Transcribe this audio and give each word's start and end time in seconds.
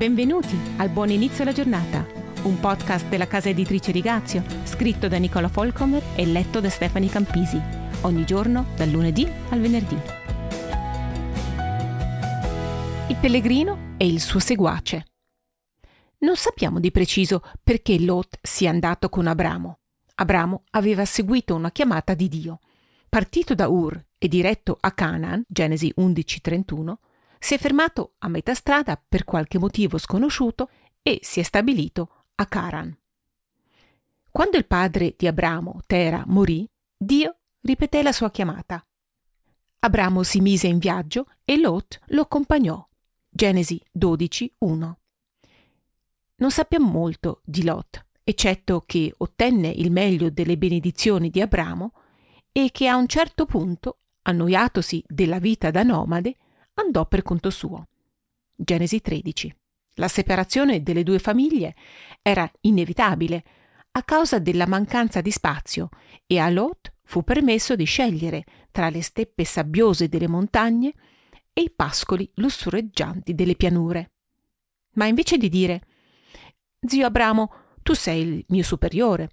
Benvenuti 0.00 0.58
al 0.78 0.88
Buon 0.88 1.10
Inizio 1.10 1.42
alla 1.42 1.52
Giornata, 1.52 2.06
un 2.44 2.58
podcast 2.58 3.06
della 3.08 3.26
casa 3.26 3.50
editrice 3.50 3.92
Rigazio, 3.92 4.42
scritto 4.64 5.08
da 5.08 5.18
Nicola 5.18 5.48
Folcomer 5.48 6.02
e 6.16 6.24
letto 6.24 6.58
da 6.58 6.70
Stefani 6.70 7.10
Campisi, 7.10 7.60
ogni 8.00 8.24
giorno 8.24 8.68
dal 8.76 8.88
lunedì 8.88 9.30
al 9.50 9.60
venerdì. 9.60 9.98
Il 13.08 13.16
pellegrino 13.20 13.96
e 13.98 14.06
il 14.06 14.20
suo 14.20 14.38
seguace. 14.38 15.04
Non 16.20 16.36
sappiamo 16.36 16.80
di 16.80 16.90
preciso 16.90 17.42
perché 17.62 18.00
Lot 18.00 18.38
sia 18.40 18.70
andato 18.70 19.10
con 19.10 19.26
Abramo. 19.26 19.80
Abramo 20.14 20.62
aveva 20.70 21.04
seguito 21.04 21.54
una 21.54 21.72
chiamata 21.72 22.14
di 22.14 22.28
Dio. 22.28 22.60
Partito 23.06 23.54
da 23.54 23.68
Ur 23.68 24.02
e 24.16 24.28
diretto 24.28 24.78
a 24.80 24.92
Canaan, 24.92 25.44
Genesi 25.46 25.92
11:31, 25.94 26.94
si 27.42 27.54
è 27.54 27.58
fermato 27.58 28.14
a 28.18 28.28
metà 28.28 28.52
strada 28.52 29.02
per 29.02 29.24
qualche 29.24 29.58
motivo 29.58 29.96
sconosciuto 29.96 30.68
e 31.02 31.20
si 31.22 31.40
è 31.40 31.42
stabilito 31.42 32.26
a 32.34 32.44
Caran. 32.44 32.94
Quando 34.30 34.58
il 34.58 34.66
padre 34.66 35.14
di 35.16 35.26
Abramo, 35.26 35.80
Tera, 35.86 36.22
morì, 36.26 36.68
Dio 36.96 37.38
ripeté 37.62 38.02
la 38.02 38.12
sua 38.12 38.30
chiamata. 38.30 38.84
Abramo 39.80 40.22
si 40.22 40.40
mise 40.40 40.66
in 40.66 40.78
viaggio 40.78 41.28
e 41.42 41.58
Lot 41.58 41.98
lo 42.08 42.22
accompagnò. 42.22 42.86
Genesi 43.30 43.82
12, 43.90 44.56
1. 44.58 44.98
Non 46.36 46.50
sappiamo 46.50 46.90
molto 46.90 47.40
di 47.44 47.64
Lot, 47.64 48.04
eccetto 48.22 48.82
che 48.84 49.14
ottenne 49.16 49.68
il 49.68 49.90
meglio 49.90 50.28
delle 50.28 50.58
benedizioni 50.58 51.30
di 51.30 51.40
Abramo 51.40 51.94
e 52.52 52.68
che 52.70 52.86
a 52.86 52.96
un 52.96 53.06
certo 53.06 53.46
punto, 53.46 54.00
annoiatosi 54.22 55.02
della 55.08 55.38
vita 55.38 55.70
da 55.70 55.82
nomade, 55.82 56.36
andò 56.80 57.06
per 57.06 57.22
conto 57.22 57.50
suo. 57.50 57.88
Genesi 58.54 59.00
13. 59.00 59.54
La 59.94 60.08
separazione 60.08 60.82
delle 60.82 61.02
due 61.02 61.18
famiglie 61.18 61.74
era 62.22 62.50
inevitabile 62.62 63.44
a 63.92 64.02
causa 64.02 64.38
della 64.38 64.66
mancanza 64.66 65.20
di 65.20 65.30
spazio 65.30 65.88
e 66.26 66.38
a 66.38 66.48
Lot 66.48 66.92
fu 67.02 67.22
permesso 67.22 67.74
di 67.74 67.84
scegliere 67.84 68.44
tra 68.70 68.88
le 68.88 69.02
steppe 69.02 69.44
sabbiose 69.44 70.08
delle 70.08 70.28
montagne 70.28 70.92
e 71.52 71.62
i 71.62 71.70
pascoli 71.70 72.30
lussureggianti 72.34 73.34
delle 73.34 73.56
pianure. 73.56 74.12
Ma 74.92 75.06
invece 75.06 75.36
di 75.36 75.48
dire 75.48 75.82
Zio 76.86 77.06
Abramo, 77.06 77.52
tu 77.82 77.94
sei 77.94 78.22
il 78.22 78.44
mio 78.48 78.62
superiore, 78.62 79.30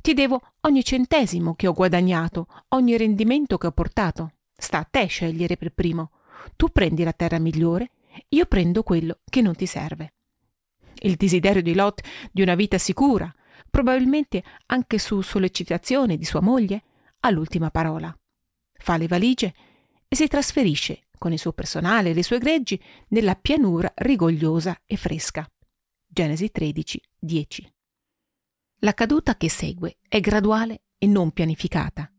ti 0.00 0.14
devo 0.14 0.40
ogni 0.62 0.82
centesimo 0.84 1.54
che 1.54 1.68
ho 1.68 1.72
guadagnato, 1.72 2.48
ogni 2.70 2.96
rendimento 2.96 3.56
che 3.56 3.68
ho 3.68 3.72
portato. 3.72 4.32
Sta 4.52 4.78
a 4.78 4.88
te 4.88 5.06
scegliere 5.06 5.56
per 5.56 5.72
primo. 5.72 6.10
Tu 6.56 6.68
prendi 6.68 7.02
la 7.02 7.12
terra 7.12 7.38
migliore, 7.38 7.90
io 8.28 8.46
prendo 8.46 8.82
quello 8.82 9.20
che 9.24 9.40
non 9.40 9.54
ti 9.54 9.66
serve. 9.66 10.14
Il 11.00 11.16
desiderio 11.16 11.62
di 11.62 11.74
Lot 11.74 12.02
di 12.30 12.42
una 12.42 12.54
vita 12.54 12.78
sicura, 12.78 13.32
probabilmente 13.70 14.42
anche 14.66 14.98
su 14.98 15.20
sollecitazione 15.20 16.16
di 16.16 16.24
sua 16.24 16.40
moglie, 16.40 16.82
ha 17.20 17.30
l'ultima 17.30 17.70
parola. 17.70 18.16
Fa 18.72 18.96
le 18.96 19.06
valigie 19.06 19.54
e 20.08 20.16
si 20.16 20.26
trasferisce 20.26 21.04
con 21.18 21.32
il 21.32 21.38
suo 21.38 21.52
personale 21.52 22.10
e 22.10 22.14
le 22.14 22.22
sue 22.22 22.38
greggi 22.38 22.80
nella 23.08 23.34
pianura 23.34 23.90
rigogliosa 23.94 24.82
e 24.86 24.96
fresca. 24.96 25.48
Genesi 26.06 26.50
13, 26.50 27.00
10. 27.18 27.72
La 28.80 28.92
caduta 28.92 29.36
che 29.36 29.48
segue 29.48 29.98
è 30.08 30.20
graduale 30.20 30.82
e 30.98 31.06
non 31.06 31.30
pianificata. 31.30 32.10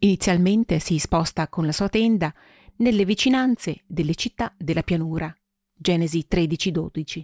Inizialmente 0.00 0.78
si 0.78 0.98
sposta 0.98 1.48
con 1.48 1.66
la 1.66 1.72
sua 1.72 1.88
tenda 1.88 2.34
nelle 2.78 3.04
vicinanze 3.04 3.82
delle 3.86 4.14
città 4.14 4.52
della 4.56 4.82
pianura. 4.82 5.34
Genesi 5.74 6.26
13-12. 6.28 7.22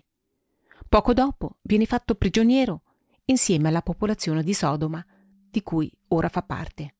Poco 0.88 1.12
dopo 1.12 1.58
viene 1.62 1.86
fatto 1.86 2.14
prigioniero 2.14 2.83
insieme 3.27 3.69
alla 3.69 3.82
popolazione 3.82 4.42
di 4.42 4.55
Sodoma, 4.55 5.05
di 5.50 5.62
cui 5.62 5.92
ora 6.08 6.28
fa 6.28 6.42
parte. 6.42 6.94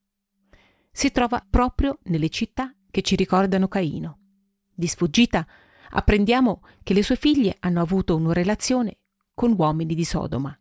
Si 0.91 1.11
trova 1.11 1.45
proprio 1.49 1.99
nelle 2.05 2.29
città 2.29 2.73
che 2.91 3.03
ci 3.03 3.17
ricordano 3.17 3.67
Caino. 3.67 4.19
Di 4.73 4.87
sfuggita 4.87 5.47
apprendiamo 5.91 6.63
che 6.83 6.95
le 6.95 7.03
sue 7.03 7.17
figlie 7.17 7.57
hanno 7.61 7.81
avuto 7.81 8.17
una 8.17 8.33
relazione 8.33 8.99
con 9.35 9.55
uomini 9.57 9.95
di 9.95 10.05
Sodoma. 10.05 10.57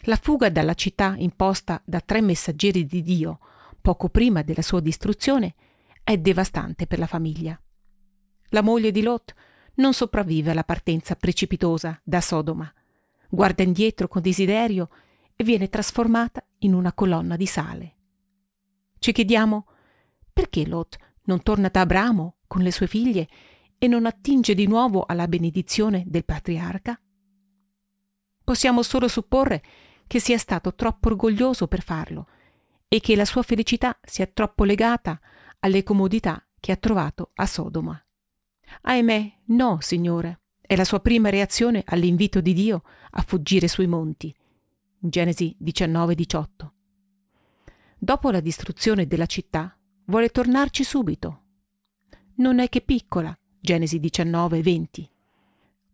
La 0.00 0.16
fuga 0.16 0.48
dalla 0.48 0.74
città 0.74 1.14
imposta 1.18 1.82
da 1.84 2.00
tre 2.00 2.22
messaggeri 2.22 2.86
di 2.86 3.02
Dio 3.02 3.38
poco 3.82 4.08
prima 4.08 4.42
della 4.42 4.62
sua 4.62 4.80
distruzione 4.80 5.54
è 6.06 6.18
devastante 6.18 6.86
per 6.86 7.00
la 7.00 7.08
famiglia. 7.08 7.60
La 8.50 8.62
moglie 8.62 8.92
di 8.92 9.02
Lot 9.02 9.34
non 9.74 9.92
sopravvive 9.92 10.52
alla 10.52 10.62
partenza 10.62 11.16
precipitosa 11.16 12.00
da 12.04 12.20
Sodoma, 12.20 12.72
guarda 13.28 13.64
indietro 13.64 14.06
con 14.06 14.22
desiderio 14.22 14.88
e 15.34 15.42
viene 15.42 15.68
trasformata 15.68 16.46
in 16.58 16.74
una 16.74 16.92
colonna 16.92 17.34
di 17.34 17.46
sale. 17.46 17.94
Ci 19.00 19.10
chiediamo 19.10 19.66
perché 20.32 20.64
Lot 20.64 20.96
non 21.24 21.42
torna 21.42 21.66
da 21.70 21.80
Abramo 21.80 22.36
con 22.46 22.62
le 22.62 22.70
sue 22.70 22.86
figlie 22.86 23.28
e 23.76 23.88
non 23.88 24.06
attinge 24.06 24.54
di 24.54 24.68
nuovo 24.68 25.06
alla 25.06 25.26
benedizione 25.26 26.04
del 26.06 26.24
patriarca? 26.24 27.00
Possiamo 28.44 28.84
solo 28.84 29.08
supporre 29.08 29.60
che 30.06 30.20
sia 30.20 30.38
stato 30.38 30.72
troppo 30.76 31.08
orgoglioso 31.08 31.66
per 31.66 31.82
farlo 31.82 32.28
e 32.86 33.00
che 33.00 33.16
la 33.16 33.24
sua 33.24 33.42
felicità 33.42 33.98
sia 34.04 34.26
troppo 34.26 34.62
legata 34.62 35.20
alle 35.60 35.82
comodità 35.82 36.44
che 36.58 36.72
ha 36.72 36.76
trovato 36.76 37.30
a 37.34 37.46
Sodoma. 37.46 38.00
Ahimè, 38.82 39.32
no, 39.46 39.78
Signore, 39.80 40.40
è 40.60 40.74
la 40.76 40.84
sua 40.84 41.00
prima 41.00 41.28
reazione 41.28 41.82
all'invito 41.86 42.40
di 42.40 42.52
Dio 42.52 42.82
a 43.10 43.22
fuggire 43.22 43.68
sui 43.68 43.86
monti. 43.86 44.34
Genesi 44.98 45.56
19-18. 45.62 46.46
Dopo 47.98 48.30
la 48.30 48.40
distruzione 48.40 49.06
della 49.06 49.26
città, 49.26 49.76
vuole 50.06 50.30
tornarci 50.30 50.84
subito. 50.84 51.42
Non 52.36 52.58
è 52.58 52.68
che 52.68 52.80
piccola. 52.80 53.36
Genesi 53.60 53.98
19-20. 53.98 55.08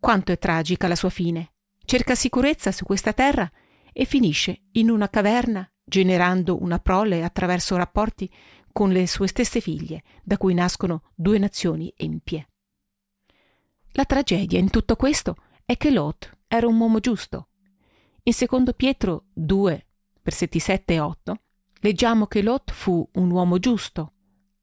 Quanto 0.01 0.33
è 0.33 0.39
tragica 0.39 0.89
la 0.89 0.97
sua 0.97 1.11
fine. 1.11 1.53
Cerca 1.85 2.15
sicurezza 2.15 2.73
su 2.73 2.85
questa 2.85 3.13
terra 3.13 3.51
e 3.93 4.05
finisce 4.05 4.63
in 4.73 4.91
una 4.91 5.09
caverna 5.09 5.67
generando 5.85 6.63
una 6.63 6.79
prole 6.79 7.23
attraverso 7.23 7.77
rapporti 7.77 8.31
con 8.73 8.91
le 8.91 9.07
sue 9.07 9.27
stesse 9.27 9.61
figlie, 9.61 10.03
da 10.23 10.37
cui 10.37 10.55
nascono 10.55 11.03
due 11.15 11.39
nazioni 11.39 11.93
empie. 11.97 12.49
La 13.93 14.05
tragedia 14.05 14.59
in 14.59 14.71
tutto 14.71 14.97
questo 14.97 15.37
è 15.65 15.77
che 15.77 15.91
Lot 15.91 16.39
era 16.49 16.67
un 16.67 16.79
uomo 16.79 16.99
giusto. 16.99 17.49
In 18.23 18.33
secondo 18.33 18.73
Pietro 18.73 19.27
2, 19.33 19.87
versetti 20.23 20.59
7 20.59 20.95
e 20.95 21.01
8, 21.01 21.41
leggiamo 21.81 22.27
che 22.27 22.43
Lot 22.43 22.73
fu 22.73 23.07
un 23.15 23.31
uomo 23.31 23.59
giusto, 23.59 24.13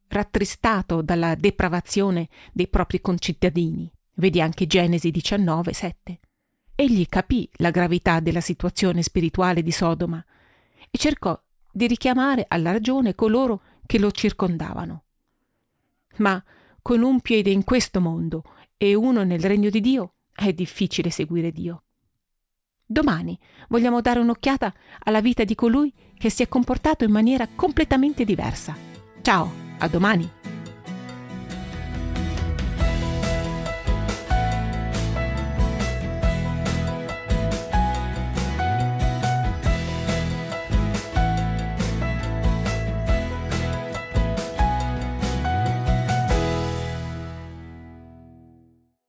rattristato 0.07 1.01
dalla 1.01 1.35
depravazione 1.35 2.29
dei 2.51 2.67
propri 2.67 3.01
concittadini. 3.01 3.91
Vedi 4.15 4.41
anche 4.41 4.67
Genesi 4.67 5.11
19, 5.11 5.73
7. 5.73 6.19
Egli 6.75 7.05
capì 7.07 7.49
la 7.57 7.71
gravità 7.71 8.19
della 8.19 8.41
situazione 8.41 9.03
spirituale 9.03 9.61
di 9.61 9.71
Sodoma 9.71 10.23
e 10.89 10.97
cercò 10.97 11.39
di 11.71 11.87
richiamare 11.87 12.45
alla 12.47 12.71
ragione 12.71 13.15
coloro 13.15 13.61
che 13.89 13.97
lo 13.97 14.11
circondavano. 14.11 15.05
Ma 16.17 16.41
con 16.79 17.01
un 17.01 17.21
piede 17.21 17.49
in 17.49 17.63
questo 17.63 17.99
mondo 17.99 18.43
e 18.77 18.93
uno 18.93 19.23
nel 19.23 19.39
regno 19.39 19.71
di 19.71 19.81
Dio 19.81 20.13
è 20.31 20.53
difficile 20.53 21.09
seguire 21.09 21.51
Dio. 21.51 21.85
Domani 22.85 23.35
vogliamo 23.67 23.99
dare 23.99 24.19
un'occhiata 24.19 24.71
alla 25.05 25.21
vita 25.21 25.43
di 25.43 25.55
colui 25.55 25.91
che 26.15 26.29
si 26.29 26.43
è 26.43 26.47
comportato 26.47 27.03
in 27.03 27.09
maniera 27.09 27.47
completamente 27.55 28.25
diversa. 28.25 28.77
Ciao, 29.23 29.51
a 29.79 29.87
domani! 29.87 30.38